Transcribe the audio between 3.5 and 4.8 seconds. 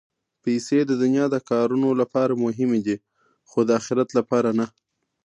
د اخرت لپاره نه.